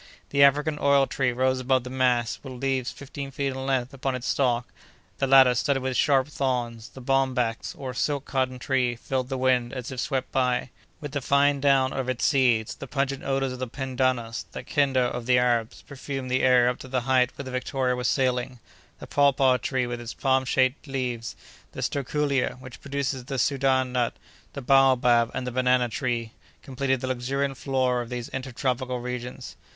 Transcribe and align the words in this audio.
The 0.31 0.41
African 0.41 0.79
oil 0.81 1.05
tree 1.05 1.31
rose 1.31 1.59
above 1.59 1.83
the 1.83 1.91
mass, 1.91 2.39
with 2.41 2.53
leaves 2.53 2.89
fifteen 2.91 3.29
feet 3.29 3.49
in 3.51 3.67
length 3.67 3.93
upon 3.93 4.15
its 4.15 4.25
stalk, 4.27 4.65
the 5.19 5.27
latter 5.27 5.53
studded 5.53 5.83
with 5.83 5.95
sharp 5.95 6.27
thorns; 6.27 6.89
the 6.89 7.01
bombax, 7.03 7.75
or 7.77 7.93
silk 7.93 8.25
cotton 8.25 8.57
tree, 8.57 8.95
filled 8.95 9.29
the 9.29 9.37
wind, 9.37 9.71
as 9.73 9.91
it 9.91 9.99
swept 9.99 10.31
by, 10.31 10.71
with 11.01 11.11
the 11.11 11.21
fine 11.21 11.59
down 11.59 11.93
of 11.93 12.09
its 12.09 12.25
seeds; 12.25 12.73
the 12.73 12.87
pungent 12.87 13.23
odors 13.23 13.53
of 13.53 13.59
the 13.59 13.67
pendanus, 13.67 14.43
the 14.53 14.63
"kenda" 14.63 15.01
of 15.01 15.27
the 15.27 15.37
Arabs, 15.37 15.83
perfumed 15.83 16.31
the 16.31 16.41
air 16.41 16.67
up 16.67 16.79
to 16.79 16.87
the 16.87 17.01
height 17.01 17.29
where 17.35 17.45
the 17.45 17.51
Victoria 17.51 17.95
was 17.95 18.07
sailing; 18.07 18.57
the 18.97 19.05
papaw 19.05 19.57
tree, 19.57 19.85
with 19.85 20.01
its 20.01 20.15
palm 20.15 20.45
shaped 20.45 20.87
leaves; 20.87 21.35
the 21.73 21.81
sterculier, 21.81 22.57
which 22.59 22.81
produces 22.81 23.25
the 23.25 23.37
Soudan 23.37 23.91
nut; 23.91 24.15
the 24.53 24.63
baobab, 24.63 25.29
and 25.35 25.45
the 25.45 25.51
banana 25.51 25.89
tree, 25.89 26.31
completed 26.63 27.01
the 27.01 27.07
luxuriant 27.07 27.55
flora 27.55 28.01
of 28.01 28.09
these 28.09 28.29
inter 28.29 28.51
tropical 28.51 28.99
regions. 28.99 29.55